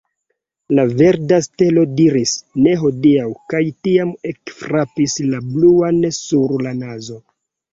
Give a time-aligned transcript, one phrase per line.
[0.77, 2.33] La verda stelo diris,
[2.67, 7.21] ne hodiaŭ, kaj tiam ekfrapis la bluan sur la nazo.